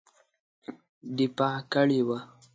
[1.17, 2.17] دفاع کړې وه.